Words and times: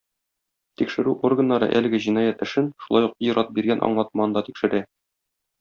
Тикшерү 0.81 1.13
органнары 1.29 1.67
әлеге 1.81 1.99
җинаять 2.07 2.41
эшен, 2.47 2.73
шулай 2.87 3.07
ук 3.11 3.15
ир-ат 3.29 3.55
биргән 3.59 3.87
аңлатманы 3.89 4.39
да 4.39 4.47
тикшерә. 4.49 4.85